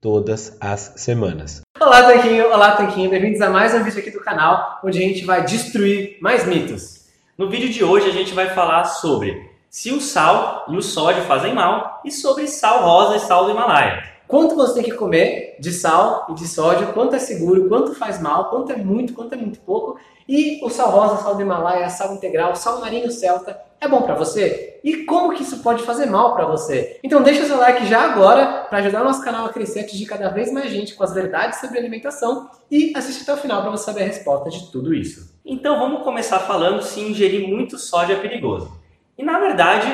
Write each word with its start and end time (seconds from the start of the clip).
todas 0.00 0.56
as 0.58 0.94
semanas. 0.96 1.60
Olá, 1.78 2.04
Tanquinho! 2.04 2.46
Olá, 2.46 2.72
Tanquinho! 2.72 3.10
Bem-vindos 3.10 3.40
a 3.42 3.50
mais 3.50 3.74
um 3.74 3.82
vídeo 3.82 4.00
aqui 4.00 4.10
do 4.10 4.20
canal, 4.20 4.80
onde 4.82 4.98
a 4.98 5.02
gente 5.02 5.26
vai 5.26 5.44
destruir 5.44 6.16
mais 6.22 6.46
mitos. 6.46 7.06
No 7.36 7.50
vídeo 7.50 7.68
de 7.68 7.84
hoje 7.84 8.08
a 8.08 8.12
gente 8.12 8.32
vai 8.32 8.48
falar 8.48 8.86
sobre 8.86 9.50
se 9.68 9.92
o 9.92 10.00
sal 10.00 10.64
e 10.70 10.76
o 10.76 10.82
sódio 10.82 11.22
fazem 11.24 11.54
mal 11.54 12.00
e 12.02 12.10
sobre 12.10 12.46
sal 12.46 12.82
rosa 12.82 13.16
e 13.16 13.20
sal 13.20 13.44
do 13.44 13.50
Himalaia. 13.50 14.02
Quanto 14.26 14.54
você 14.54 14.74
tem 14.74 14.84
que 14.84 14.96
comer 14.96 15.56
de 15.60 15.70
sal 15.70 16.28
e 16.30 16.34
de 16.34 16.48
sódio, 16.48 16.94
quanto 16.94 17.14
é 17.14 17.18
seguro, 17.18 17.68
quanto 17.68 17.94
faz 17.94 18.18
mal, 18.22 18.48
quanto 18.48 18.72
é 18.72 18.76
muito, 18.76 19.12
quanto 19.12 19.34
é 19.34 19.36
muito 19.36 19.60
pouco. 19.60 19.98
E 20.26 20.64
o 20.64 20.70
sal 20.70 20.90
rosa, 20.90 21.22
sal 21.22 21.34
do 21.34 21.42
Himalaia, 21.42 21.90
sal 21.90 22.14
integral, 22.14 22.56
sal 22.56 22.80
marinho 22.80 23.10
celta 23.10 23.60
é 23.80 23.88
bom 23.88 24.02
para 24.02 24.14
você? 24.14 24.78
E 24.84 25.04
como 25.04 25.34
que 25.34 25.42
isso 25.42 25.62
pode 25.62 25.82
fazer 25.84 26.06
mal 26.06 26.34
para 26.34 26.44
você? 26.44 26.98
Então 27.02 27.22
deixa 27.22 27.46
seu 27.46 27.56
like 27.56 27.86
já 27.86 28.02
agora 28.02 28.66
para 28.68 28.78
ajudar 28.78 29.00
o 29.00 29.04
nosso 29.04 29.24
canal 29.24 29.46
a 29.46 29.52
crescer, 29.52 29.80
atingir 29.80 30.06
cada 30.06 30.28
vez 30.28 30.52
mais 30.52 30.70
gente 30.70 30.94
com 30.94 31.02
as 31.02 31.14
verdades 31.14 31.60
sobre 31.60 31.78
alimentação 31.78 32.50
e 32.70 32.92
assiste 32.94 33.22
até 33.22 33.32
o 33.32 33.38
final 33.38 33.62
para 33.62 33.70
você 33.70 33.84
saber 33.84 34.02
a 34.02 34.06
resposta 34.06 34.50
de 34.50 34.70
tudo 34.70 34.92
isso. 34.92 35.34
Então 35.44 35.78
vamos 35.78 36.02
começar 36.02 36.40
falando 36.40 36.82
se 36.82 37.00
ingerir 37.00 37.48
muito 37.48 37.78
sódio 37.78 38.16
é 38.16 38.18
perigoso. 38.18 38.70
E 39.16 39.22
na 39.22 39.38
verdade, 39.38 39.86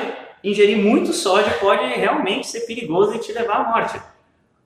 ingerir 0.42 0.78
muito 0.78 1.12
sódio 1.12 1.52
pode 1.60 1.86
realmente 1.94 2.48
ser 2.48 2.60
perigoso 2.60 3.14
e 3.14 3.18
te 3.18 3.32
levar 3.32 3.60
à 3.60 3.68
morte. 3.68 4.00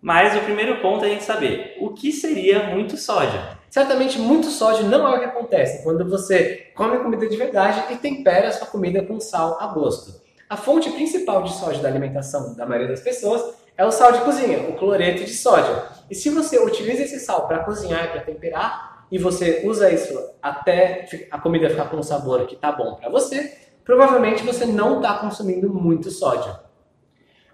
Mas 0.00 0.34
o 0.34 0.40
primeiro 0.40 0.80
ponto 0.80 1.04
é 1.04 1.08
a 1.08 1.10
gente 1.10 1.24
saber 1.24 1.76
o 1.78 1.90
que 1.90 2.10
seria 2.10 2.68
muito 2.68 2.96
sódio. 2.96 3.38
Certamente, 3.70 4.18
muito 4.18 4.48
sódio 4.48 4.84
não 4.86 5.06
é 5.06 5.16
o 5.16 5.18
que 5.20 5.26
acontece 5.26 5.84
quando 5.84 6.04
você 6.04 6.72
come 6.74 6.98
comida 6.98 7.28
de 7.28 7.36
verdade 7.36 7.84
e 7.92 7.96
tempera 7.96 8.48
a 8.48 8.52
sua 8.52 8.66
comida 8.66 9.00
com 9.00 9.20
sal 9.20 9.58
a 9.60 9.68
gosto. 9.68 10.20
A 10.48 10.56
fonte 10.56 10.90
principal 10.90 11.44
de 11.44 11.52
sódio 11.52 11.80
da 11.80 11.88
alimentação 11.88 12.56
da 12.56 12.66
maioria 12.66 12.88
das 12.88 13.00
pessoas 13.00 13.54
é 13.78 13.86
o 13.86 13.92
sal 13.92 14.10
de 14.10 14.22
cozinha, 14.22 14.68
o 14.68 14.72
cloreto 14.76 15.24
de 15.24 15.32
sódio. 15.32 15.80
E 16.10 16.16
se 16.16 16.28
você 16.30 16.58
utiliza 16.58 17.04
esse 17.04 17.20
sal 17.20 17.46
para 17.46 17.60
cozinhar 17.60 18.06
e 18.06 18.08
para 18.08 18.20
temperar, 18.22 19.06
e 19.10 19.18
você 19.18 19.62
usa 19.64 19.88
isso 19.90 20.18
até 20.42 21.06
a 21.30 21.38
comida 21.38 21.70
ficar 21.70 21.88
com 21.88 21.98
um 21.98 22.02
sabor 22.02 22.46
que 22.46 22.56
está 22.56 22.72
bom 22.72 22.96
para 22.96 23.08
você, 23.08 23.56
provavelmente 23.84 24.42
você 24.42 24.66
não 24.66 24.96
está 24.96 25.18
consumindo 25.18 25.72
muito 25.72 26.10
sódio. 26.10 26.56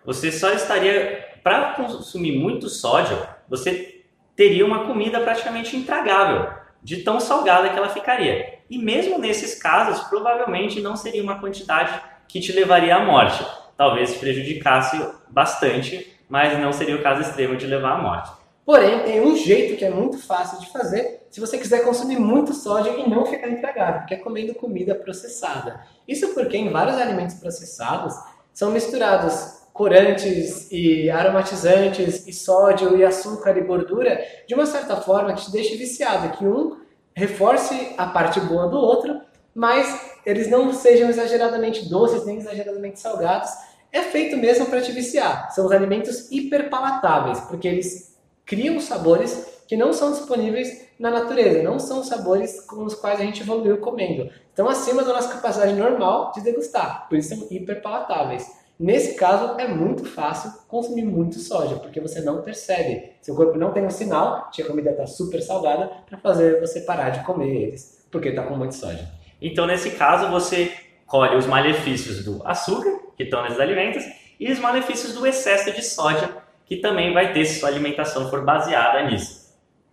Você 0.06 0.32
só 0.32 0.50
estaria, 0.52 1.24
para 1.42 1.74
consumir 1.74 2.38
muito 2.38 2.70
sódio, 2.70 3.18
você 3.48 3.95
teria 4.36 4.64
uma 4.66 4.86
comida 4.86 5.18
praticamente 5.20 5.74
intragável, 5.76 6.48
de 6.82 6.98
tão 6.98 7.18
salgada 7.18 7.70
que 7.70 7.78
ela 7.78 7.88
ficaria. 7.88 8.60
E 8.68 8.78
mesmo 8.78 9.18
nesses 9.18 9.54
casos, 9.60 10.06
provavelmente 10.08 10.80
não 10.80 10.94
seria 10.94 11.22
uma 11.22 11.40
quantidade 11.40 12.00
que 12.28 12.38
te 12.38 12.52
levaria 12.52 12.96
à 12.96 13.04
morte. 13.04 13.44
Talvez 13.76 14.14
prejudicasse 14.14 15.00
bastante, 15.28 16.14
mas 16.28 16.58
não 16.58 16.72
seria 16.72 16.96
o 16.96 17.02
caso 17.02 17.22
extremo 17.22 17.56
de 17.56 17.66
levar 17.66 17.92
à 17.92 18.02
morte. 18.02 18.30
Porém, 18.64 19.04
tem 19.04 19.20
um 19.20 19.36
jeito 19.36 19.76
que 19.76 19.84
é 19.84 19.90
muito 19.90 20.18
fácil 20.18 20.58
de 20.58 20.70
fazer 20.72 21.26
se 21.30 21.40
você 21.40 21.56
quiser 21.56 21.84
consumir 21.84 22.18
muito 22.18 22.52
sódio 22.52 22.98
e 22.98 23.08
não 23.08 23.24
ficar 23.24 23.48
intragável, 23.48 24.06
que 24.06 24.14
é 24.14 24.16
comendo 24.16 24.54
comida 24.54 24.94
processada. 24.94 25.80
Isso 26.06 26.34
porque 26.34 26.56
em 26.56 26.70
vários 26.70 26.96
alimentos 26.96 27.36
processados 27.36 28.14
são 28.52 28.72
misturados 28.72 29.65
corantes 29.76 30.70
e 30.72 31.10
aromatizantes 31.10 32.26
e 32.26 32.32
sódio 32.32 32.96
e 32.96 33.04
açúcar 33.04 33.56
e 33.58 33.60
gordura 33.60 34.18
de 34.48 34.54
uma 34.54 34.64
certa 34.64 34.96
forma 34.96 35.34
que 35.34 35.44
te 35.44 35.52
deixe 35.52 35.76
viciado, 35.76 36.36
que 36.36 36.44
um 36.44 36.78
reforce 37.14 37.94
a 37.96 38.06
parte 38.06 38.40
boa 38.40 38.68
do 38.68 38.76
outro, 38.76 39.20
mas 39.54 40.16
eles 40.24 40.48
não 40.48 40.72
sejam 40.72 41.08
exageradamente 41.08 41.88
doces 41.88 42.24
nem 42.24 42.38
exageradamente 42.38 42.98
salgados. 42.98 43.50
É 43.92 44.02
feito 44.02 44.36
mesmo 44.36 44.66
para 44.66 44.80
te 44.80 44.92
viciar. 44.92 45.50
São 45.52 45.66
os 45.66 45.72
alimentos 45.72 46.30
hiperpalatáveis, 46.30 47.40
porque 47.40 47.68
eles 47.68 48.16
criam 48.44 48.80
sabores 48.80 49.56
que 49.66 49.76
não 49.76 49.92
são 49.92 50.12
disponíveis 50.12 50.86
na 50.98 51.10
natureza, 51.10 51.62
não 51.62 51.78
são 51.78 52.02
sabores 52.02 52.60
com 52.60 52.84
os 52.84 52.94
quais 52.94 53.20
a 53.20 53.24
gente 53.24 53.42
evoluiu 53.42 53.78
comendo. 53.78 54.30
Estão 54.48 54.68
acima 54.68 55.02
da 55.02 55.12
nossa 55.12 55.34
capacidade 55.34 55.74
normal 55.74 56.32
de 56.34 56.40
degustar, 56.40 57.08
por 57.08 57.18
isso 57.18 57.34
são 57.34 57.46
hiperpalatáveis. 57.50 58.46
Nesse 58.78 59.14
caso, 59.14 59.58
é 59.58 59.66
muito 59.66 60.04
fácil 60.04 60.52
consumir 60.68 61.04
muito 61.04 61.38
soja, 61.38 61.76
porque 61.76 62.00
você 62.00 62.20
não 62.20 62.42
percebe. 62.42 63.12
Seu 63.22 63.34
corpo 63.34 63.56
não 63.56 63.72
tem 63.72 63.84
um 63.84 63.90
sinal 63.90 64.50
que 64.52 64.60
a 64.60 64.66
comida 64.66 64.90
está 64.90 65.06
super 65.06 65.40
salgada 65.40 65.90
para 66.06 66.18
fazer 66.18 66.60
você 66.60 66.82
parar 66.82 67.10
de 67.10 67.24
comer 67.24 67.48
eles, 67.48 68.06
porque 68.10 68.28
está 68.28 68.42
com 68.42 68.54
muito 68.54 68.74
soja. 68.74 69.08
Então, 69.40 69.66
nesse 69.66 69.92
caso, 69.92 70.30
você 70.30 70.72
colhe 71.06 71.36
os 71.36 71.46
malefícios 71.46 72.22
do 72.22 72.46
açúcar, 72.46 72.98
que 73.16 73.22
estão 73.22 73.42
nesses 73.42 73.60
alimentos, 73.60 74.04
e 74.38 74.52
os 74.52 74.58
malefícios 74.58 75.14
do 75.14 75.26
excesso 75.26 75.72
de 75.72 75.82
soja, 75.82 76.30
que 76.66 76.76
também 76.76 77.14
vai 77.14 77.32
ter 77.32 77.46
se 77.46 77.60
sua 77.60 77.70
alimentação 77.70 78.28
for 78.28 78.44
baseada 78.44 79.08
nisso. 79.08 79.46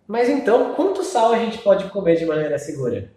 Mas 0.06 0.28
então, 0.28 0.74
quanto 0.74 1.02
sal 1.02 1.32
a 1.32 1.38
gente 1.38 1.58
pode 1.58 1.88
comer 1.88 2.16
de 2.16 2.26
maneira 2.26 2.58
segura? 2.58 3.10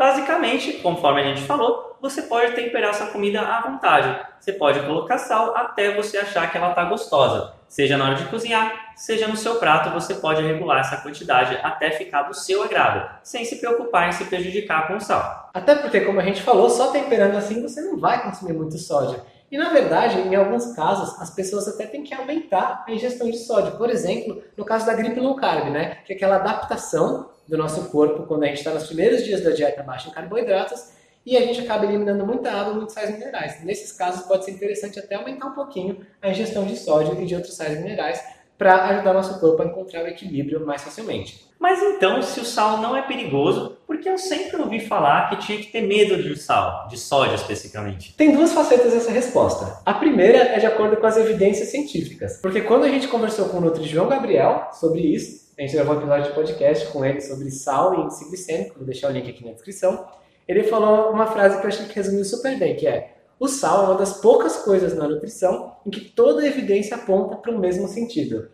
Basicamente, 0.00 0.78
conforme 0.78 1.20
a 1.20 1.24
gente 1.24 1.42
falou, 1.42 1.94
você 2.00 2.22
pode 2.22 2.54
temperar 2.54 2.94
sua 2.94 3.08
comida 3.08 3.42
à 3.42 3.60
vontade. 3.60 4.18
Você 4.40 4.50
pode 4.50 4.80
colocar 4.80 5.18
sal 5.18 5.54
até 5.54 5.94
você 5.94 6.16
achar 6.16 6.50
que 6.50 6.56
ela 6.56 6.70
está 6.70 6.86
gostosa. 6.86 7.52
Seja 7.68 7.98
na 7.98 8.06
hora 8.06 8.14
de 8.14 8.24
cozinhar, 8.24 8.94
seja 8.96 9.28
no 9.28 9.36
seu 9.36 9.56
prato, 9.56 9.90
você 9.90 10.14
pode 10.14 10.40
regular 10.40 10.80
essa 10.80 10.96
quantidade 10.96 11.54
até 11.62 11.90
ficar 11.90 12.22
do 12.22 12.32
seu 12.32 12.62
agrado, 12.62 13.10
sem 13.22 13.44
se 13.44 13.60
preocupar 13.60 14.08
em 14.08 14.12
se 14.12 14.24
prejudicar 14.24 14.88
com 14.88 14.96
o 14.96 15.00
sal. 15.02 15.50
Até 15.52 15.74
porque, 15.74 16.00
como 16.00 16.18
a 16.18 16.24
gente 16.24 16.40
falou, 16.40 16.70
só 16.70 16.90
temperando 16.92 17.36
assim 17.36 17.60
você 17.60 17.82
não 17.82 17.98
vai 17.98 18.22
consumir 18.22 18.54
muito 18.54 18.78
sódio. 18.78 19.20
E 19.50 19.58
na 19.58 19.68
verdade, 19.68 20.18
em 20.18 20.34
alguns 20.34 20.74
casos, 20.74 21.20
as 21.20 21.28
pessoas 21.28 21.68
até 21.68 21.84
têm 21.84 22.04
que 22.04 22.14
aumentar 22.14 22.84
a 22.88 22.90
ingestão 22.90 23.30
de 23.30 23.36
sódio. 23.36 23.72
Por 23.72 23.90
exemplo, 23.90 24.42
no 24.56 24.64
caso 24.64 24.86
da 24.86 24.94
gripe 24.94 25.20
low 25.20 25.36
carb, 25.36 25.68
né? 25.70 25.96
Que 26.06 26.14
é 26.14 26.16
aquela 26.16 26.36
adaptação 26.36 27.28
do 27.50 27.58
nosso 27.58 27.90
corpo 27.90 28.22
quando 28.22 28.44
a 28.44 28.46
gente 28.46 28.58
está 28.58 28.72
nos 28.72 28.86
primeiros 28.86 29.24
dias 29.24 29.42
da 29.42 29.50
dieta 29.50 29.82
baixa 29.82 30.08
em 30.08 30.12
carboidratos 30.12 30.92
e 31.26 31.36
a 31.36 31.40
gente 31.40 31.60
acaba 31.60 31.84
eliminando 31.84 32.24
muita 32.24 32.50
água 32.50 32.72
e 32.72 32.76
muitos 32.76 32.94
sais 32.94 33.10
minerais. 33.10 33.62
Nesses 33.64 33.92
casos, 33.92 34.22
pode 34.22 34.44
ser 34.44 34.52
interessante 34.52 35.00
até 35.00 35.16
aumentar 35.16 35.48
um 35.48 35.54
pouquinho 35.54 36.06
a 36.22 36.30
ingestão 36.30 36.64
de 36.64 36.76
sódio 36.76 37.20
e 37.20 37.26
de 37.26 37.34
outros 37.34 37.54
sais 37.54 37.76
minerais 37.76 38.22
para 38.56 38.84
ajudar 38.90 39.12
nosso 39.12 39.40
corpo 39.40 39.62
a 39.62 39.66
encontrar 39.66 40.04
o 40.04 40.06
equilíbrio 40.06 40.64
mais 40.64 40.82
facilmente. 40.82 41.49
Mas 41.60 41.82
então, 41.82 42.22
se 42.22 42.40
o 42.40 42.44
sal 42.44 42.78
não 42.78 42.96
é 42.96 43.02
perigoso, 43.02 43.76
porque 43.86 44.08
eu 44.08 44.16
sempre 44.16 44.56
ouvi 44.56 44.80
falar 44.80 45.28
que 45.28 45.36
tinha 45.36 45.58
que 45.58 45.70
ter 45.70 45.82
medo 45.82 46.20
de 46.22 46.34
sal, 46.36 46.88
de 46.88 46.96
sódio 46.96 47.34
especificamente? 47.34 48.14
Tem 48.16 48.32
duas 48.32 48.52
facetas 48.52 48.92
dessa 48.92 49.12
resposta. 49.12 49.80
A 49.84 49.92
primeira 49.92 50.38
é 50.38 50.58
de 50.58 50.66
acordo 50.66 50.96
com 50.96 51.06
as 51.06 51.18
evidências 51.18 51.68
científicas, 51.68 52.38
porque 52.40 52.62
quando 52.62 52.84
a 52.84 52.88
gente 52.88 53.06
conversou 53.08 53.50
com 53.50 53.58
o 53.58 53.60
Nutri 53.60 53.84
João 53.84 54.08
Gabriel 54.08 54.70
sobre 54.72 55.02
isso, 55.02 55.50
a 55.58 55.62
gente 55.62 55.74
gravou 55.74 55.94
um 55.94 55.98
episódio 55.98 56.24
de 56.24 56.34
podcast 56.34 56.86
com 56.88 57.04
ele 57.04 57.20
sobre 57.20 57.50
sal 57.50 57.94
e 57.94 58.00
índice 58.04 58.26
glicêmico, 58.26 58.78
vou 58.78 58.86
deixar 58.86 59.10
o 59.10 59.12
link 59.12 59.28
aqui 59.28 59.44
na 59.44 59.52
descrição 59.52 60.08
ele 60.50 60.64
falou 60.64 61.12
uma 61.12 61.28
frase 61.28 61.60
que 61.60 61.64
eu 61.64 61.68
achei 61.68 61.86
que 61.86 61.94
resumiu 61.94 62.24
super 62.24 62.58
bem, 62.58 62.74
que 62.74 62.84
é 62.84 63.14
o 63.38 63.46
sal 63.46 63.84
é 63.84 63.86
uma 63.86 63.94
das 63.96 64.14
poucas 64.14 64.56
coisas 64.56 64.96
na 64.96 65.06
nutrição 65.06 65.76
em 65.86 65.90
que 65.90 66.00
toda 66.00 66.42
a 66.42 66.46
evidência 66.46 66.96
aponta 66.96 67.36
para 67.36 67.52
o 67.52 67.58
mesmo 67.60 67.86
sentido. 67.86 68.50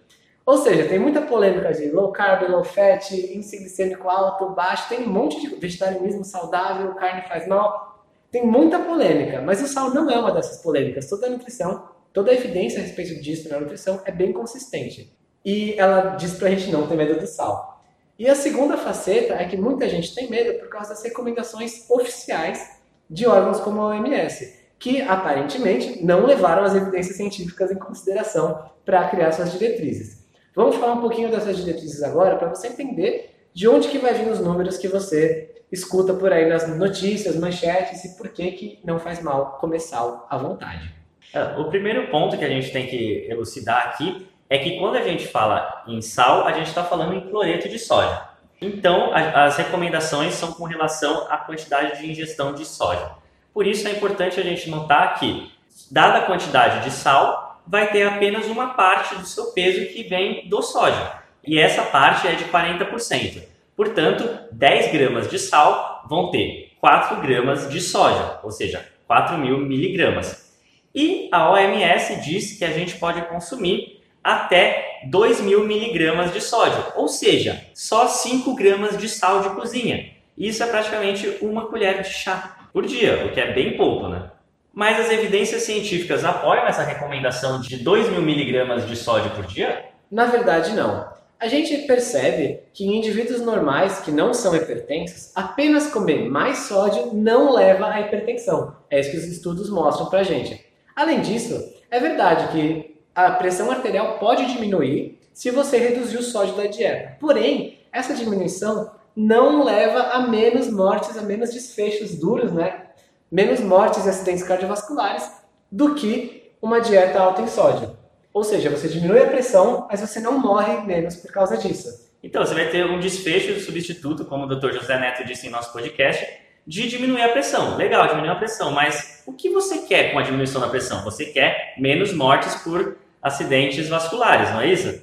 Ou 0.46 0.58
seja, 0.58 0.88
tem 0.88 0.96
muita 0.96 1.22
polêmica 1.22 1.72
de 1.72 1.90
low 1.90 2.12
carb, 2.12 2.48
low 2.48 2.62
fat, 2.62 3.10
índice 3.10 3.58
glicêmico 3.58 4.08
alto, 4.08 4.50
baixo, 4.50 4.88
tem 4.88 5.00
um 5.00 5.10
monte 5.10 5.40
de 5.40 5.56
vegetarianismo 5.56 6.24
saudável, 6.24 6.94
carne 6.94 7.22
faz 7.22 7.48
mal. 7.48 8.06
Tem 8.30 8.46
muita 8.46 8.78
polêmica, 8.78 9.42
mas 9.42 9.60
o 9.60 9.66
sal 9.66 9.92
não 9.92 10.08
é 10.08 10.16
uma 10.16 10.30
dessas 10.30 10.62
polêmicas. 10.62 11.08
Toda 11.08 11.26
a 11.26 11.30
nutrição, 11.30 11.88
toda 12.12 12.30
a 12.30 12.34
evidência 12.34 12.78
a 12.78 12.82
respeito 12.82 13.20
disso 13.20 13.48
na 13.48 13.58
nutrição 13.58 14.00
é 14.04 14.12
bem 14.12 14.32
consistente. 14.32 15.12
E 15.44 15.74
ela 15.76 16.14
diz 16.14 16.34
pra 16.34 16.50
gente 16.50 16.70
não 16.70 16.86
ter 16.86 16.94
medo 16.94 17.18
do 17.18 17.26
sal. 17.26 17.82
E 18.16 18.28
a 18.28 18.36
segunda 18.36 18.76
faceta 18.76 19.34
é 19.34 19.48
que 19.48 19.56
muita 19.56 19.88
gente 19.88 20.14
tem 20.14 20.30
medo 20.30 20.60
por 20.60 20.68
causa 20.68 20.90
das 20.90 21.02
recomendações 21.02 21.90
oficiais 21.90 22.78
de 23.10 23.26
órgãos 23.26 23.58
como 23.58 23.80
a 23.80 23.86
OMS, 23.88 24.54
que 24.78 25.02
aparentemente 25.02 26.04
não 26.04 26.24
levaram 26.24 26.62
as 26.62 26.74
evidências 26.76 27.16
científicas 27.16 27.72
em 27.72 27.76
consideração 27.76 28.70
para 28.84 29.08
criar 29.08 29.32
suas 29.32 29.50
diretrizes. 29.50 30.25
Vamos 30.56 30.76
falar 30.76 30.94
um 30.94 31.02
pouquinho 31.02 31.30
dessas 31.30 31.58
diretrizes 31.58 32.02
agora 32.02 32.36
para 32.36 32.48
você 32.48 32.68
entender 32.68 33.48
de 33.52 33.68
onde 33.68 33.88
que 33.88 33.98
vai 33.98 34.14
vir 34.14 34.30
os 34.30 34.40
números 34.40 34.78
que 34.78 34.88
você 34.88 35.54
escuta 35.70 36.14
por 36.14 36.32
aí 36.32 36.48
nas 36.48 36.66
notícias, 36.78 37.36
manchetes 37.36 38.02
e 38.06 38.16
por 38.16 38.30
que, 38.30 38.52
que 38.52 38.80
não 38.82 38.98
faz 38.98 39.22
mal 39.22 39.58
comer 39.60 39.80
sal 39.80 40.26
à 40.30 40.38
vontade. 40.38 40.94
É, 41.34 41.42
o 41.58 41.68
primeiro 41.68 42.10
ponto 42.10 42.38
que 42.38 42.44
a 42.44 42.48
gente 42.48 42.72
tem 42.72 42.86
que 42.86 43.26
elucidar 43.28 43.88
aqui 43.88 44.26
é 44.48 44.56
que 44.56 44.78
quando 44.78 44.96
a 44.96 45.02
gente 45.02 45.26
fala 45.28 45.84
em 45.86 46.00
sal, 46.00 46.46
a 46.46 46.52
gente 46.52 46.68
está 46.68 46.82
falando 46.82 47.12
em 47.12 47.28
cloreto 47.28 47.68
de 47.68 47.78
sódio. 47.78 48.18
Então, 48.58 49.12
a, 49.12 49.44
as 49.44 49.58
recomendações 49.58 50.32
são 50.32 50.52
com 50.52 50.64
relação 50.64 51.26
à 51.30 51.36
quantidade 51.36 52.00
de 52.00 52.10
ingestão 52.10 52.54
de 52.54 52.64
sódio. 52.64 53.06
Por 53.52 53.66
isso 53.66 53.86
é 53.86 53.90
importante 53.90 54.40
a 54.40 54.42
gente 54.42 54.70
notar 54.70 55.18
que, 55.18 55.52
dada 55.90 56.20
a 56.20 56.22
quantidade 56.22 56.82
de 56.82 56.90
sal, 56.90 57.45
vai 57.66 57.90
ter 57.90 58.06
apenas 58.06 58.46
uma 58.46 58.74
parte 58.74 59.14
do 59.16 59.26
seu 59.26 59.52
peso 59.52 59.92
que 59.92 60.04
vem 60.04 60.48
do 60.48 60.62
sódio. 60.62 61.06
E 61.44 61.58
essa 61.58 61.82
parte 61.82 62.26
é 62.26 62.32
de 62.32 62.44
40%. 62.44 63.42
Portanto, 63.76 64.28
10 64.52 64.92
gramas 64.92 65.28
de 65.28 65.38
sal 65.38 66.04
vão 66.08 66.30
ter 66.30 66.72
4 66.80 67.20
gramas 67.20 67.68
de 67.68 67.80
sódio, 67.80 68.38
ou 68.42 68.50
seja, 68.50 68.86
4 69.06 69.36
mil 69.38 69.58
miligramas. 69.58 70.46
E 70.94 71.28
a 71.30 71.50
OMS 71.50 72.22
diz 72.24 72.58
que 72.58 72.64
a 72.64 72.70
gente 72.70 72.96
pode 72.96 73.20
consumir 73.22 74.00
até 74.24 75.02
2 75.06 75.40
mil 75.42 75.64
miligramas 75.66 76.32
de 76.32 76.40
sódio, 76.40 76.82
ou 76.96 77.06
seja, 77.06 77.64
só 77.74 78.08
5 78.08 78.54
gramas 78.54 78.96
de 78.96 79.08
sal 79.08 79.42
de 79.42 79.50
cozinha. 79.50 80.10
Isso 80.36 80.62
é 80.62 80.66
praticamente 80.66 81.38
uma 81.40 81.66
colher 81.66 82.02
de 82.02 82.08
chá 82.08 82.68
por 82.72 82.84
dia, 82.84 83.26
o 83.26 83.32
que 83.32 83.40
é 83.40 83.52
bem 83.52 83.76
pouco, 83.76 84.08
né? 84.08 84.30
Mas 84.76 85.00
as 85.00 85.10
evidências 85.10 85.62
científicas 85.62 86.22
apoiam 86.22 86.66
essa 86.66 86.82
recomendação 86.82 87.62
de 87.62 87.78
2 87.78 88.10
mil 88.10 88.20
miligramas 88.20 88.86
de 88.86 88.94
sódio 88.94 89.30
por 89.30 89.46
dia? 89.46 89.86
Na 90.12 90.26
verdade, 90.26 90.74
não. 90.74 91.08
A 91.40 91.48
gente 91.48 91.86
percebe 91.86 92.60
que 92.74 92.84
em 92.84 92.98
indivíduos 92.98 93.40
normais 93.40 94.00
que 94.00 94.10
não 94.10 94.34
são 94.34 94.54
hipertensos, 94.54 95.32
apenas 95.34 95.86
comer 95.86 96.28
mais 96.28 96.58
sódio 96.58 97.14
não 97.14 97.54
leva 97.54 97.86
à 97.86 98.02
hipertensão. 98.02 98.76
É 98.90 99.00
isso 99.00 99.12
que 99.12 99.16
os 99.16 99.24
estudos 99.24 99.70
mostram 99.70 100.10
pra 100.10 100.22
gente. 100.22 100.62
Além 100.94 101.22
disso, 101.22 101.72
é 101.90 101.98
verdade 101.98 102.52
que 102.52 102.98
a 103.14 103.30
pressão 103.30 103.70
arterial 103.70 104.18
pode 104.18 104.44
diminuir 104.44 105.18
se 105.32 105.50
você 105.50 105.78
reduzir 105.78 106.18
o 106.18 106.22
sódio 106.22 106.54
da 106.54 106.66
dieta. 106.66 107.16
Porém, 107.18 107.78
essa 107.90 108.12
diminuição 108.12 108.90
não 109.16 109.64
leva 109.64 110.00
a 110.12 110.28
menos 110.28 110.70
mortes, 110.70 111.16
a 111.16 111.22
menos 111.22 111.48
desfechos 111.54 112.14
duros, 112.14 112.52
né? 112.52 112.82
Menos 113.30 113.60
mortes 113.60 114.06
e 114.06 114.08
acidentes 114.08 114.44
cardiovasculares 114.44 115.30
do 115.70 115.94
que 115.94 116.52
uma 116.62 116.80
dieta 116.80 117.18
alta 117.18 117.42
em 117.42 117.48
sódio. 117.48 117.96
Ou 118.32 118.44
seja, 118.44 118.70
você 118.70 118.88
diminui 118.88 119.20
a 119.20 119.26
pressão, 119.26 119.86
mas 119.90 120.00
você 120.00 120.20
não 120.20 120.38
morre 120.38 120.82
menos 120.82 121.16
por 121.16 121.32
causa 121.32 121.56
disso. 121.56 122.06
Então, 122.22 122.44
você 122.44 122.54
vai 122.54 122.68
ter 122.68 122.84
um 122.84 123.00
desfecho 123.00 123.58
substituto, 123.60 124.24
como 124.24 124.44
o 124.44 124.48
Dr. 124.48 124.72
José 124.72 124.98
Neto 124.98 125.24
disse 125.24 125.46
em 125.46 125.50
nosso 125.50 125.72
podcast, 125.72 126.26
de 126.66 126.88
diminuir 126.88 127.22
a 127.22 127.28
pressão. 127.28 127.76
Legal, 127.76 128.06
diminuir 128.08 128.30
a 128.30 128.34
pressão, 128.34 128.72
mas 128.72 129.22
o 129.26 129.32
que 129.32 129.48
você 129.48 129.78
quer 129.78 130.12
com 130.12 130.18
a 130.18 130.22
diminuição 130.22 130.60
da 130.60 130.68
pressão? 130.68 131.02
Você 131.04 131.26
quer 131.26 131.74
menos 131.78 132.12
mortes 132.12 132.54
por 132.56 132.96
acidentes 133.22 133.88
vasculares, 133.88 134.50
não 134.50 134.60
é 134.60 134.66
isso? 134.66 135.02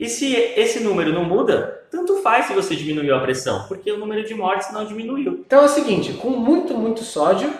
E 0.00 0.08
se 0.08 0.34
esse 0.34 0.80
número 0.80 1.12
não 1.12 1.24
muda, 1.24 1.84
tanto 1.90 2.22
faz 2.22 2.46
se 2.46 2.54
você 2.54 2.74
diminuiu 2.74 3.14
a 3.14 3.20
pressão, 3.20 3.66
porque 3.68 3.92
o 3.92 3.98
número 3.98 4.26
de 4.26 4.34
mortes 4.34 4.72
não 4.72 4.86
diminuiu. 4.86 5.44
Então 5.46 5.60
é 5.60 5.66
o 5.66 5.68
seguinte, 5.68 6.14
com 6.14 6.30
muito, 6.30 6.72
muito 6.72 7.04
sódio, 7.04 7.52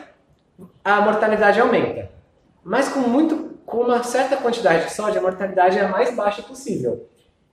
a 0.82 1.02
mortalidade 1.02 1.60
aumenta. 1.60 2.10
Mas 2.64 2.88
com 2.88 3.00
muito 3.00 3.50
com 3.66 3.82
uma 3.82 4.02
certa 4.02 4.38
quantidade 4.38 4.86
de 4.86 4.94
sódio, 4.94 5.18
a 5.18 5.22
mortalidade 5.22 5.76
é 5.76 5.82
a 5.84 5.88
mais 5.88 6.16
baixa 6.16 6.42
possível. 6.42 7.06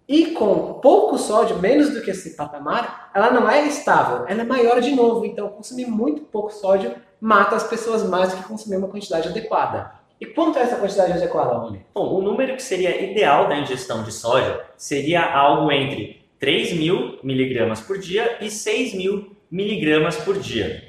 E 0.08 0.28
com 0.28 0.76
pouco 0.76 1.18
sódio, 1.18 1.60
menos 1.60 1.90
do 1.90 2.02
que 2.02 2.12
esse 2.12 2.38
patamar, 2.38 3.12
ela 3.14 3.30
não 3.30 3.50
é 3.50 3.68
estável, 3.68 4.26
ela 4.26 4.42
é 4.42 4.46
maior 4.46 4.80
de 4.80 4.96
novo. 4.96 5.26
Então, 5.26 5.50
consumir 5.50 5.86
muito 5.86 6.22
pouco 6.22 6.54
sódio 6.54 6.96
mata 7.20 7.58
as 7.58 7.66
pessoas 7.66 8.04
mais 8.04 8.32
do 8.32 8.38
que 8.38 8.48
consumir 8.48 8.78
uma 8.78 8.88
quantidade 8.88 9.28
adequada. 9.28 9.97
E 10.20 10.26
quanto 10.26 10.58
é 10.58 10.64
essa 10.64 10.78
quantidade 10.78 11.14
adequada, 11.14 11.58
Rony? 11.58 11.86
Bom, 11.94 12.16
o 12.16 12.22
número 12.22 12.56
que 12.56 12.64
seria 12.64 13.04
ideal 13.04 13.48
da 13.48 13.58
ingestão 13.58 14.04
de 14.04 14.12
sódio 14.12 14.60
seria 14.76 15.24
algo 15.24 15.72
entre 15.72 16.26
3 16.40 16.74
mil 16.74 17.20
miligramas 17.24 17.82
por 17.82 18.00
dia 18.00 18.38
e 18.42 18.50
6 18.50 18.96
mil 18.96 19.36
miligramas 19.50 20.18
por 20.18 20.40
dia. 20.40 20.84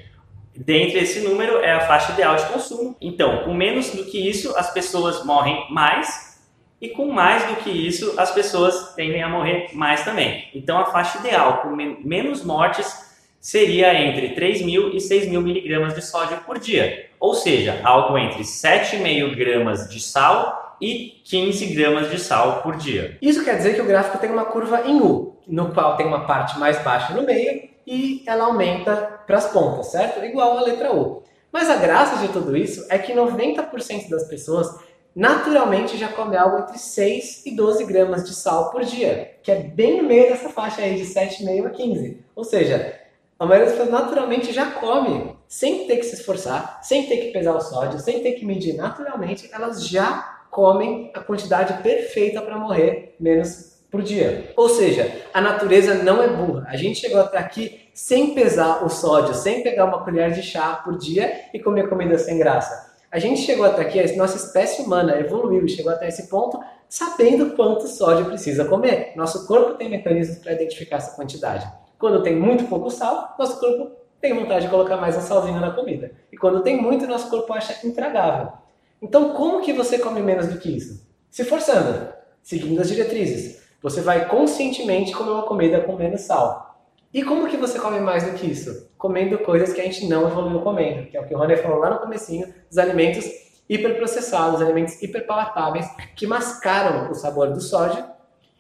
Dentre 0.56 0.98
esse 0.98 1.20
número 1.20 1.58
é 1.58 1.72
a 1.72 1.86
faixa 1.86 2.12
ideal 2.12 2.36
de 2.36 2.46
consumo. 2.46 2.96
Então, 3.00 3.44
com 3.44 3.54
menos 3.54 3.90
do 3.90 4.04
que 4.04 4.18
isso, 4.18 4.56
as 4.56 4.72
pessoas 4.72 5.24
morrem 5.24 5.66
mais, 5.70 6.40
e 6.80 6.88
com 6.88 7.06
mais 7.12 7.44
do 7.46 7.56
que 7.56 7.70
isso, 7.70 8.14
as 8.18 8.30
pessoas 8.30 8.94
tendem 8.94 9.22
a 9.22 9.28
morrer 9.28 9.68
mais 9.72 10.04
também. 10.04 10.48
Então, 10.54 10.78
a 10.78 10.86
faixa 10.86 11.18
ideal 11.18 11.62
com 11.62 11.70
menos 11.70 12.44
mortes 12.44 13.08
seria 13.40 13.94
entre 13.94 14.30
3 14.30 14.62
mil 14.62 14.94
e 14.94 15.00
6 15.00 15.28
mil 15.28 15.40
miligramas 15.40 15.94
de 15.94 16.02
sódio 16.02 16.38
por 16.38 16.58
dia, 16.58 17.07
ou 17.20 17.34
seja, 17.34 17.80
algo 17.84 18.16
entre 18.18 18.42
7,5 18.42 19.36
gramas 19.36 19.88
de 19.88 20.00
sal 20.00 20.76
e 20.80 21.20
15 21.24 21.66
gramas 21.74 22.10
de 22.10 22.18
sal 22.18 22.62
por 22.62 22.76
dia. 22.76 23.18
Isso 23.20 23.44
quer 23.44 23.56
dizer 23.56 23.74
que 23.74 23.80
o 23.80 23.86
gráfico 23.86 24.18
tem 24.18 24.30
uma 24.30 24.44
curva 24.44 24.82
em 24.86 25.00
U, 25.00 25.36
no 25.46 25.72
qual 25.72 25.96
tem 25.96 26.06
uma 26.06 26.26
parte 26.26 26.58
mais 26.58 26.78
baixa 26.82 27.12
no 27.14 27.22
meio 27.22 27.68
e 27.86 28.22
ela 28.26 28.44
aumenta 28.44 29.20
para 29.26 29.38
as 29.38 29.50
pontas, 29.50 29.86
certo? 29.86 30.24
Igual 30.24 30.58
a 30.58 30.62
letra 30.62 30.94
U. 30.94 31.22
Mas 31.50 31.70
a 31.70 31.76
graça 31.76 32.24
de 32.24 32.32
tudo 32.32 32.56
isso 32.56 32.86
é 32.90 32.98
que 32.98 33.12
90% 33.12 34.10
das 34.10 34.24
pessoas 34.24 34.68
naturalmente 35.16 35.96
já 35.96 36.08
come 36.08 36.36
algo 36.36 36.58
entre 36.58 36.78
6 36.78 37.46
e 37.46 37.56
12 37.56 37.84
gramas 37.86 38.24
de 38.24 38.34
sal 38.34 38.70
por 38.70 38.84
dia, 38.84 39.32
que 39.42 39.50
é 39.50 39.56
bem 39.56 40.00
no 40.00 40.06
meio 40.06 40.28
dessa 40.28 40.50
faixa 40.50 40.82
aí 40.82 40.96
de 40.96 41.04
7,5 41.04 41.66
a 41.66 41.70
15. 41.70 42.24
Ou 42.36 42.44
seja, 42.44 42.94
a 43.38 43.46
maioria 43.46 43.70
das 43.70 43.78
pessoas 43.78 44.00
naturalmente 44.00 44.52
já 44.52 44.70
come, 44.72 45.34
sem 45.48 45.86
ter 45.86 45.96
que 45.96 46.04
se 46.04 46.16
esforçar, 46.16 46.78
sem 46.82 47.06
ter 47.06 47.16
que 47.16 47.32
pesar 47.32 47.56
o 47.56 47.60
sódio, 47.60 47.98
sem 47.98 48.22
ter 48.22 48.32
que 48.32 48.44
medir 48.44 48.74
naturalmente, 48.74 49.48
elas 49.52 49.88
já 49.88 50.42
comem 50.50 51.10
a 51.14 51.20
quantidade 51.20 51.82
perfeita 51.82 52.42
para 52.42 52.58
morrer 52.58 53.16
menos 53.18 53.78
por 53.90 54.02
dia. 54.02 54.52
Ou 54.56 54.68
seja, 54.68 55.10
a 55.32 55.40
natureza 55.40 55.94
não 55.94 56.22
é 56.22 56.28
burra. 56.28 56.66
A 56.68 56.76
gente 56.76 57.00
chegou 57.00 57.20
até 57.20 57.38
aqui 57.38 57.88
sem 57.94 58.34
pesar 58.34 58.84
o 58.84 58.88
sódio, 58.88 59.34
sem 59.34 59.62
pegar 59.62 59.86
uma 59.86 60.04
colher 60.04 60.30
de 60.32 60.42
chá 60.42 60.74
por 60.84 60.98
dia 60.98 61.46
e 61.52 61.58
comer 61.58 61.88
comida 61.88 62.18
sem 62.18 62.38
graça. 62.38 62.96
A 63.10 63.18
gente 63.18 63.40
chegou 63.40 63.64
até 63.64 63.80
aqui, 63.80 63.98
a 63.98 64.16
nossa 64.16 64.36
espécie 64.36 64.82
humana 64.82 65.18
evoluiu 65.18 65.64
e 65.64 65.68
chegou 65.70 65.90
até 65.90 66.08
esse 66.08 66.28
ponto 66.28 66.60
sabendo 66.88 67.54
quanto 67.56 67.88
sódio 67.88 68.26
precisa 68.26 68.66
comer. 68.66 69.12
Nosso 69.16 69.46
corpo 69.46 69.74
tem 69.74 69.88
mecanismos 69.88 70.38
para 70.38 70.52
identificar 70.52 70.96
essa 70.96 71.16
quantidade. 71.16 71.66
Quando 71.98 72.22
tem 72.22 72.36
muito 72.36 72.64
pouco 72.64 72.90
sal, 72.90 73.34
nosso 73.38 73.58
corpo 73.58 73.97
tem 74.20 74.34
vontade 74.34 74.64
de 74.64 74.70
colocar 74.70 74.96
mais 74.96 75.16
um 75.16 75.20
salzinho 75.20 75.60
na 75.60 75.70
comida. 75.70 76.12
E 76.32 76.36
quando 76.36 76.62
tem 76.62 76.80
muito, 76.80 77.06
nosso 77.06 77.30
corpo 77.30 77.52
acha 77.52 77.86
intragável. 77.86 78.52
Então, 79.00 79.32
como 79.34 79.60
que 79.60 79.72
você 79.72 79.98
come 79.98 80.20
menos 80.20 80.48
do 80.48 80.58
que 80.58 80.76
isso? 80.76 81.06
Se 81.30 81.44
forçando, 81.44 82.12
seguindo 82.42 82.80
as 82.80 82.88
diretrizes. 82.88 83.62
Você 83.80 84.00
vai 84.00 84.28
conscientemente 84.28 85.12
comer 85.12 85.30
uma 85.30 85.44
comida 85.44 85.80
com 85.80 85.94
menos 85.94 86.22
sal. 86.22 86.80
E 87.14 87.22
como 87.22 87.46
que 87.46 87.56
você 87.56 87.78
come 87.78 88.00
mais 88.00 88.24
do 88.24 88.32
que 88.32 88.46
isso? 88.46 88.90
Comendo 88.98 89.38
coisas 89.38 89.72
que 89.72 89.80
a 89.80 89.84
gente 89.84 90.06
não 90.06 90.26
evoluiu 90.26 90.60
comendo, 90.60 91.06
que 91.06 91.16
é 91.16 91.20
o 91.20 91.26
que 91.26 91.34
o 91.34 91.38
Rony 91.38 91.56
falou 91.56 91.78
lá 91.78 91.90
no 91.90 92.00
comecinho, 92.00 92.52
os 92.70 92.76
alimentos 92.76 93.24
hiperprocessados, 93.68 94.60
alimentos 94.60 95.00
hiperpalatáveis, 95.00 95.86
que 96.16 96.26
mascaram 96.26 97.10
o 97.10 97.14
sabor 97.14 97.52
do 97.52 97.60
sódio 97.60 98.04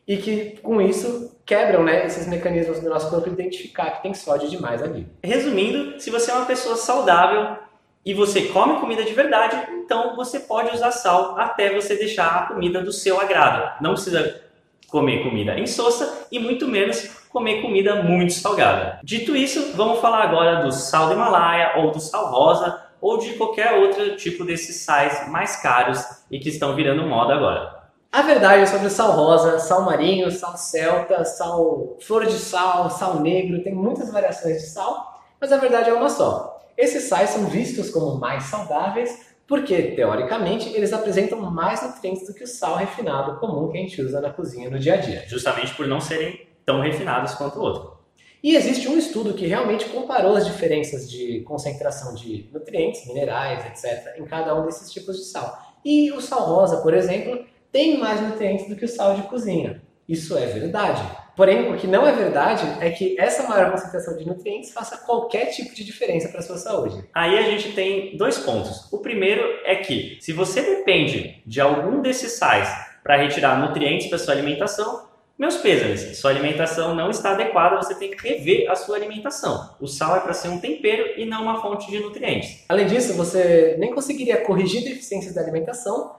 e 0.06 0.16
que, 0.16 0.58
com 0.62 0.80
isso, 0.80 1.36
quebram 1.48 1.82
né, 1.82 2.04
esses 2.04 2.26
mecanismos 2.26 2.78
do 2.78 2.90
nosso 2.90 3.08
corpo 3.08 3.26
identificar 3.26 3.90
que 3.92 4.02
tem 4.02 4.12
sódio 4.12 4.50
demais 4.50 4.82
ali. 4.82 5.06
Resumindo, 5.24 5.98
se 5.98 6.10
você 6.10 6.30
é 6.30 6.34
uma 6.34 6.44
pessoa 6.44 6.76
saudável 6.76 7.56
e 8.04 8.12
você 8.12 8.42
come 8.42 8.78
comida 8.78 9.02
de 9.02 9.14
verdade, 9.14 9.56
então 9.72 10.14
você 10.14 10.40
pode 10.40 10.74
usar 10.74 10.90
sal 10.90 11.38
até 11.38 11.74
você 11.74 11.96
deixar 11.96 12.26
a 12.26 12.46
comida 12.48 12.82
do 12.82 12.92
seu 12.92 13.18
agrado. 13.18 13.80
Não 13.80 13.94
precisa 13.94 14.42
comer 14.88 15.22
comida 15.22 15.58
insossa 15.58 16.26
e 16.30 16.38
muito 16.38 16.68
menos 16.68 17.16
comer 17.30 17.62
comida 17.62 18.02
muito 18.02 18.34
salgada. 18.34 19.00
Dito 19.02 19.34
isso, 19.34 19.72
vamos 19.74 20.00
falar 20.00 20.24
agora 20.24 20.62
do 20.62 20.70
sal 20.70 21.06
do 21.06 21.14
Himalaia 21.14 21.78
ou 21.78 21.90
do 21.90 21.98
sal 21.98 22.30
rosa 22.30 22.78
ou 23.00 23.16
de 23.16 23.34
qualquer 23.34 23.72
outro 23.72 24.16
tipo 24.16 24.44
desses 24.44 24.76
sais 24.84 25.26
mais 25.30 25.56
caros 25.56 26.04
e 26.30 26.38
que 26.38 26.50
estão 26.50 26.74
virando 26.74 27.06
moda 27.06 27.34
agora. 27.34 27.77
A 28.10 28.22
verdade 28.22 28.62
é 28.62 28.66
sobre 28.66 28.88
sal 28.88 29.12
rosa, 29.12 29.58
sal 29.58 29.82
marinho, 29.82 30.30
sal 30.30 30.56
celta, 30.56 31.24
sal 31.26 31.98
flor 32.00 32.24
de 32.24 32.38
sal, 32.38 32.88
sal 32.88 33.20
negro, 33.20 33.62
tem 33.62 33.74
muitas 33.74 34.10
variações 34.10 34.62
de 34.62 34.68
sal, 34.68 35.22
mas 35.38 35.52
a 35.52 35.58
verdade 35.58 35.90
é 35.90 35.92
uma 35.92 36.08
só. 36.08 36.58
Esses 36.76 37.04
sais 37.04 37.30
são 37.30 37.44
vistos 37.46 37.90
como 37.90 38.18
mais 38.18 38.44
saudáveis 38.44 39.28
porque, 39.46 39.92
teoricamente, 39.92 40.70
eles 40.70 40.92
apresentam 40.92 41.38
mais 41.40 41.82
nutrientes 41.82 42.26
do 42.26 42.34
que 42.34 42.44
o 42.44 42.46
sal 42.46 42.76
refinado 42.76 43.38
comum 43.38 43.70
que 43.70 43.78
a 43.78 43.80
gente 43.80 44.00
usa 44.00 44.20
na 44.20 44.30
cozinha 44.30 44.70
no 44.70 44.78
dia 44.78 44.94
a 44.94 44.96
dia. 44.96 45.24
Justamente 45.26 45.74
por 45.74 45.86
não 45.86 46.00
serem 46.00 46.46
tão 46.64 46.80
refinados 46.80 47.34
quanto 47.34 47.58
o 47.58 47.62
outro. 47.62 47.98
E 48.42 48.56
existe 48.56 48.88
um 48.88 48.96
estudo 48.96 49.34
que 49.34 49.46
realmente 49.46 49.86
comparou 49.86 50.36
as 50.36 50.46
diferenças 50.46 51.10
de 51.10 51.40
concentração 51.40 52.14
de 52.14 52.48
nutrientes, 52.52 53.06
minerais, 53.06 53.66
etc., 53.66 54.18
em 54.18 54.24
cada 54.24 54.54
um 54.54 54.64
desses 54.64 54.90
tipos 54.90 55.16
de 55.16 55.24
sal. 55.24 55.58
E 55.84 56.10
o 56.12 56.20
sal 56.20 56.46
rosa, 56.46 56.78
por 56.82 56.94
exemplo, 56.94 57.44
tem 57.72 57.98
mais 57.98 58.20
nutrientes 58.20 58.68
do 58.68 58.76
que 58.76 58.84
o 58.84 58.88
sal 58.88 59.14
de 59.14 59.22
cozinha. 59.22 59.82
Isso 60.08 60.36
é 60.38 60.46
verdade. 60.46 61.02
Porém, 61.36 61.70
o 61.70 61.76
que 61.76 61.86
não 61.86 62.06
é 62.06 62.12
verdade 62.12 62.64
é 62.80 62.90
que 62.90 63.14
essa 63.20 63.46
maior 63.46 63.70
concentração 63.70 64.16
de 64.16 64.26
nutrientes 64.26 64.72
faça 64.72 64.96
qualquer 64.96 65.46
tipo 65.46 65.74
de 65.74 65.84
diferença 65.84 66.28
para 66.28 66.40
a 66.40 66.42
sua 66.42 66.56
saúde. 66.56 67.04
Aí 67.14 67.38
a 67.38 67.42
gente 67.42 67.72
tem 67.74 68.16
dois 68.16 68.38
pontos. 68.38 68.90
O 68.90 68.98
primeiro 68.98 69.42
é 69.64 69.76
que, 69.76 70.18
se 70.20 70.32
você 70.32 70.62
depende 70.62 71.42
de 71.46 71.60
algum 71.60 72.00
desses 72.00 72.32
sais 72.32 72.68
para 73.04 73.18
retirar 73.18 73.60
nutrientes 73.60 74.08
para 74.08 74.18
sua 74.18 74.34
alimentação, 74.34 75.06
meus 75.38 75.58
pêsames, 75.58 76.18
sua 76.18 76.32
alimentação 76.32 76.96
não 76.96 77.10
está 77.10 77.30
adequada, 77.30 77.76
você 77.76 77.94
tem 77.94 78.10
que 78.10 78.28
rever 78.28 78.68
a 78.68 78.74
sua 78.74 78.96
alimentação. 78.96 79.76
O 79.80 79.86
sal 79.86 80.16
é 80.16 80.20
para 80.20 80.32
ser 80.32 80.48
um 80.48 80.58
tempero 80.58 81.12
e 81.16 81.24
não 81.24 81.42
uma 81.42 81.62
fonte 81.62 81.88
de 81.88 82.00
nutrientes. 82.00 82.64
Além 82.68 82.86
disso, 82.86 83.14
você 83.14 83.76
nem 83.78 83.94
conseguiria 83.94 84.38
corrigir 84.38 84.82
deficiências 84.82 85.34
da 85.34 85.40
alimentação 85.40 86.16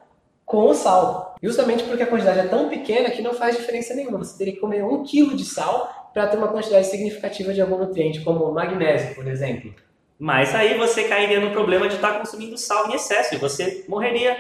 com 0.50 0.68
o 0.68 0.74
sal. 0.74 1.36
Justamente 1.44 1.84
porque 1.84 2.02
a 2.02 2.08
quantidade 2.08 2.40
é 2.40 2.48
tão 2.48 2.70
pequena 2.70 3.12
que 3.12 3.22
não 3.22 3.36
faz 3.36 3.56
diferença 3.56 3.94
nenhuma. 3.94 4.18
Você 4.18 4.36
teria 4.36 4.54
que 4.54 4.60
comer 4.60 4.84
um 4.84 5.04
quilo 5.04 5.36
de 5.36 5.46
sal 5.46 6.10
para 6.12 6.26
ter 6.26 6.38
uma 6.38 6.48
quantidade 6.48 6.88
significativa 6.88 7.54
de 7.54 7.62
algum 7.62 7.78
nutriente, 7.78 8.22
como 8.22 8.52
magnésio, 8.52 9.14
por 9.14 9.28
exemplo. 9.28 9.72
Mas 10.18 10.56
aí 10.56 10.76
você 10.76 11.04
cairia 11.04 11.40
no 11.40 11.52
problema 11.52 11.88
de 11.88 11.96
estar 11.96 12.18
consumindo 12.18 12.58
sal 12.58 12.90
em 12.90 12.96
excesso 12.96 13.36
e 13.36 13.38
você 13.38 13.86
morreria 13.88 14.36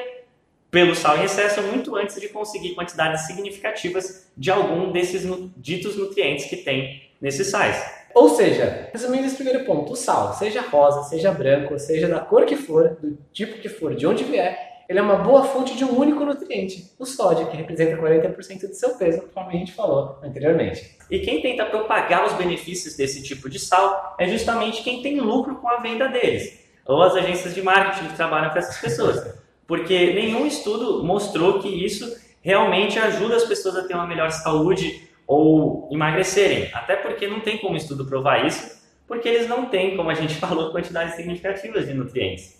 pelo 0.71 0.95
sal 0.95 1.15
em 1.19 1.25
excesso 1.25 1.61
muito 1.61 1.95
antes 1.95 2.19
de 2.19 2.27
conseguir 2.29 2.73
quantidades 2.73 3.27
significativas 3.27 4.31
de 4.35 4.49
algum 4.49 4.91
desses 4.91 5.29
ditos 5.55 5.95
nutrientes 5.95 6.45
que 6.45 6.57
tem 6.57 7.03
nesses 7.21 7.51
sais. 7.51 7.85
Ou 8.15 8.29
seja, 8.29 8.89
resumindo 8.91 9.27
esse 9.27 9.35
primeiro 9.35 9.63
ponto, 9.63 9.93
o 9.93 9.95
sal, 9.95 10.33
seja 10.33 10.61
rosa, 10.61 11.03
seja 11.03 11.31
branco, 11.31 11.77
seja 11.77 12.07
da 12.07 12.19
cor 12.19 12.47
que 12.47 12.55
for, 12.55 12.97
do 12.99 13.15
tipo 13.31 13.61
que 13.61 13.69
for, 13.69 13.93
de 13.93 14.07
onde 14.07 14.23
vier, 14.23 14.69
ele 14.89 14.99
é 14.99 15.01
uma 15.01 15.17
boa 15.17 15.43
fonte 15.45 15.77
de 15.77 15.85
um 15.85 15.97
único 15.97 16.25
nutriente, 16.25 16.91
o 16.99 17.05
sódio, 17.05 17.47
que 17.47 17.55
representa 17.55 17.95
40% 17.95 18.67
do 18.67 18.73
seu 18.73 18.97
peso, 18.97 19.21
conforme 19.21 19.55
a 19.55 19.57
gente 19.57 19.71
falou 19.71 20.17
anteriormente. 20.21 20.97
E 21.09 21.19
quem 21.19 21.41
tenta 21.41 21.63
propagar 21.65 22.25
os 22.25 22.33
benefícios 22.33 22.97
desse 22.97 23.23
tipo 23.23 23.49
de 23.49 23.59
sal 23.59 24.15
é 24.19 24.27
justamente 24.27 24.83
quem 24.83 25.01
tem 25.01 25.19
lucro 25.19 25.55
com 25.57 25.69
a 25.69 25.77
venda 25.77 26.07
deles, 26.07 26.59
ou 26.85 27.01
as 27.03 27.15
agências 27.15 27.53
de 27.53 27.61
marketing 27.61 28.09
que 28.09 28.15
trabalham 28.15 28.49
para 28.49 28.59
essas 28.59 28.77
pessoas 28.79 29.39
porque 29.69 30.13
nenhum 30.13 30.47
estudo 30.47 31.03
mostrou 31.03 31.59
que 31.59 31.67
isso 31.67 32.19
realmente 32.41 32.97
ajuda 32.97 33.35
as 33.35 33.43
pessoas 33.43 33.75
a 33.75 33.87
ter 33.87 33.93
uma 33.93 34.07
melhor 34.07 34.31
saúde 34.31 35.07
ou 35.27 35.87
emagrecerem. 35.91 36.71
Até 36.73 36.95
porque 36.95 37.27
não 37.27 37.39
tem 37.39 37.59
como 37.59 37.77
estudo 37.77 38.03
provar 38.03 38.47
isso, 38.47 38.81
porque 39.07 39.29
eles 39.29 39.47
não 39.47 39.67
têm, 39.67 39.95
como 39.95 40.09
a 40.09 40.15
gente 40.15 40.33
falou, 40.41 40.71
quantidades 40.71 41.13
significativas 41.13 41.85
de 41.85 41.93
nutrientes. 41.93 42.58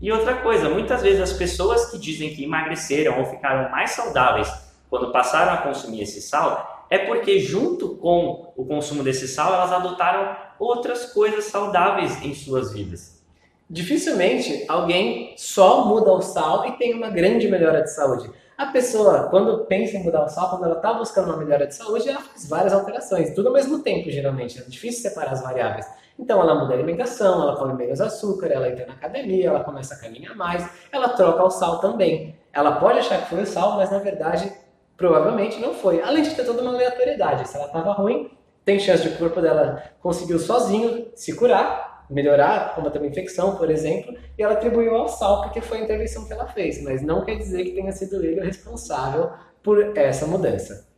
E 0.00 0.10
outra 0.10 0.36
coisa, 0.36 0.68
muitas 0.68 1.02
vezes 1.02 1.20
as 1.20 1.32
pessoas 1.32 1.90
que 1.90 1.98
dizem 1.98 2.34
que 2.34 2.44
emagreceram 2.44 3.18
ou 3.18 3.26
ficaram 3.26 3.70
mais 3.70 3.90
saudáveis 3.90 4.48
quando 4.88 5.12
passaram 5.12 5.52
a 5.52 5.58
consumir 5.58 6.02
esse 6.02 6.22
sal, 6.22 6.86
é 6.88 6.98
porque 6.98 7.38
junto 7.38 7.96
com 7.96 8.52
o 8.56 8.64
consumo 8.64 9.04
desse 9.04 9.28
sal, 9.28 9.54
elas 9.54 9.72
adotaram 9.72 10.36
outras 10.58 11.12
coisas 11.12 11.44
saudáveis 11.44 12.20
em 12.24 12.34
suas 12.34 12.72
vidas. 12.72 13.20
Dificilmente 13.68 14.64
alguém 14.68 15.34
só 15.36 15.84
muda 15.84 16.10
o 16.10 16.20
sal 16.20 16.66
e 16.66 16.72
tem 16.72 16.92
uma 16.92 17.08
grande 17.08 17.46
melhora 17.46 17.82
de 17.82 17.94
saúde. 17.94 18.28
A 18.60 18.66
pessoa, 18.66 19.22
quando 19.30 19.64
pensa 19.64 19.96
em 19.96 20.04
mudar 20.04 20.22
o 20.22 20.28
sal, 20.28 20.50
quando 20.50 20.66
ela 20.66 20.76
está 20.76 20.92
buscando 20.92 21.28
uma 21.28 21.38
melhora 21.38 21.66
de 21.66 21.74
saúde, 21.74 22.06
ela 22.06 22.20
faz 22.20 22.46
várias 22.46 22.74
alterações, 22.74 23.34
tudo 23.34 23.48
ao 23.48 23.54
mesmo 23.54 23.78
tempo, 23.78 24.10
geralmente. 24.10 24.60
É 24.60 24.62
difícil 24.64 25.00
separar 25.00 25.32
as 25.32 25.42
variáveis. 25.42 25.86
Então, 26.18 26.38
ela 26.42 26.54
muda 26.54 26.74
a 26.74 26.76
alimentação, 26.76 27.40
ela 27.40 27.56
come 27.56 27.72
menos 27.72 28.02
açúcar, 28.02 28.48
ela 28.48 28.68
entra 28.68 28.84
na 28.84 28.92
academia, 28.92 29.48
ela 29.48 29.64
começa 29.64 29.94
a 29.94 29.98
caminhar 29.98 30.36
mais, 30.36 30.68
ela 30.92 31.08
troca 31.08 31.42
o 31.42 31.48
sal 31.48 31.78
também. 31.78 32.36
Ela 32.52 32.72
pode 32.72 32.98
achar 32.98 33.22
que 33.22 33.30
foi 33.30 33.40
o 33.40 33.46
sal, 33.46 33.76
mas 33.76 33.90
na 33.90 33.98
verdade, 33.98 34.52
provavelmente 34.94 35.58
não 35.58 35.72
foi. 35.72 36.02
Além 36.02 36.22
de 36.22 36.34
ter 36.34 36.44
toda 36.44 36.60
uma 36.60 36.74
aleatoriedade. 36.74 37.48
Se 37.48 37.56
ela 37.56 37.64
estava 37.64 37.92
ruim, 37.92 38.30
tem 38.62 38.78
chance 38.78 39.08
de 39.08 39.14
o 39.14 39.16
corpo 39.16 39.40
dela 39.40 39.82
conseguir 40.02 40.38
sozinho 40.38 41.06
se 41.14 41.34
curar, 41.34 41.89
melhorar, 42.10 42.74
combater 42.74 42.98
uma 42.98 43.06
infecção, 43.06 43.56
por 43.56 43.70
exemplo, 43.70 44.14
e 44.38 44.42
ela 44.42 44.54
atribuiu 44.54 44.94
ao 44.94 45.08
sal 45.08 45.42
porque 45.42 45.60
foi 45.60 45.78
a 45.78 45.82
intervenção 45.82 46.26
que 46.26 46.32
ela 46.32 46.46
fez, 46.46 46.82
mas 46.82 47.02
não 47.02 47.24
quer 47.24 47.36
dizer 47.36 47.64
que 47.64 47.72
tenha 47.72 47.92
sido 47.92 48.24
ele 48.24 48.40
o 48.40 48.44
responsável 48.44 49.30
por 49.62 49.96
essa 49.96 50.26
mudança. 50.26 50.88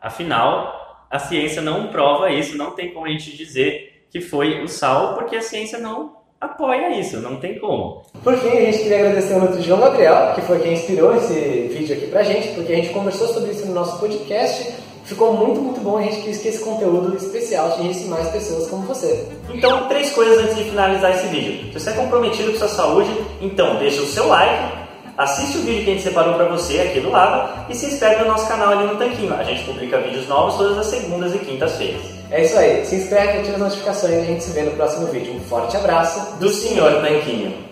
Afinal, 0.00 1.06
a 1.10 1.18
ciência 1.18 1.62
não 1.62 1.88
prova 1.88 2.30
isso, 2.30 2.56
não 2.56 2.72
tem 2.72 2.92
como 2.92 3.06
a 3.06 3.10
gente 3.10 3.36
dizer 3.36 4.06
que 4.10 4.20
foi 4.20 4.62
o 4.62 4.68
sal, 4.68 5.14
porque 5.14 5.36
a 5.36 5.42
ciência 5.42 5.78
não 5.78 6.16
apoia 6.40 6.98
isso, 6.98 7.20
não 7.20 7.36
tem 7.38 7.58
como. 7.58 8.02
Por 8.22 8.36
fim, 8.36 8.48
a 8.48 8.64
gente 8.64 8.78
queria 8.78 8.98
agradecer 8.98 9.34
ao 9.34 9.40
Nutri 9.40 9.62
João 9.62 9.80
Gabriel, 9.80 10.34
que 10.34 10.40
foi 10.40 10.60
quem 10.60 10.72
inspirou 10.72 11.14
esse 11.14 11.68
vídeo 11.68 11.96
aqui 11.96 12.08
pra 12.08 12.22
gente, 12.22 12.48
porque 12.54 12.72
a 12.72 12.76
gente 12.76 12.92
conversou 12.92 13.28
sobre 13.28 13.52
isso 13.52 13.66
no 13.66 13.74
nosso 13.74 14.00
podcast 14.00 14.74
Ficou 15.04 15.32
muito, 15.32 15.60
muito 15.60 15.80
bom. 15.80 15.98
A 15.98 16.02
gente 16.02 16.22
quis 16.22 16.38
que 16.38 16.48
esse 16.48 16.60
conteúdo 16.60 17.16
especial 17.16 17.68
atingisse 17.68 18.04
mais 18.04 18.28
pessoas 18.28 18.68
como 18.68 18.86
você. 18.86 19.26
Então, 19.52 19.88
três 19.88 20.10
coisas 20.10 20.38
antes 20.38 20.56
de 20.56 20.64
finalizar 20.64 21.10
esse 21.10 21.26
vídeo. 21.26 21.72
Se 21.72 21.80
você 21.80 21.90
é 21.90 21.92
comprometido 21.94 22.52
com 22.52 22.58
sua 22.58 22.68
saúde, 22.68 23.10
então 23.40 23.76
deixa 23.76 24.00
o 24.00 24.06
seu 24.06 24.28
like, 24.28 24.72
assiste 25.16 25.58
o 25.58 25.62
vídeo 25.62 25.84
que 25.84 25.90
a 25.90 25.94
gente 25.94 26.04
separou 26.04 26.34
para 26.34 26.48
você 26.48 26.80
aqui 26.80 27.00
do 27.00 27.10
lado 27.10 27.66
e 27.68 27.74
se 27.74 27.86
inscreve 27.86 28.22
no 28.22 28.28
nosso 28.28 28.46
canal 28.46 28.70
ali 28.70 28.86
no 28.86 28.96
Tanquinho. 28.96 29.34
A 29.34 29.44
gente 29.44 29.64
publica 29.64 29.98
vídeos 29.98 30.28
novos 30.28 30.56
todas 30.56 30.78
as 30.78 30.86
segundas 30.86 31.34
e 31.34 31.38
quintas-feiras. 31.38 32.02
É 32.30 32.44
isso 32.44 32.56
aí. 32.58 32.84
Se 32.86 32.96
inscreve, 32.96 33.38
ativa 33.38 33.56
as 33.56 33.60
notificações 33.60 34.14
e 34.14 34.16
a 34.16 34.24
gente 34.24 34.44
se 34.44 34.52
vê 34.52 34.62
no 34.62 34.70
próximo 34.72 35.06
vídeo. 35.06 35.34
Um 35.34 35.40
forte 35.40 35.76
abraço 35.76 36.36
do 36.36 36.48
Senhor 36.48 37.02
Tanquinho. 37.02 37.71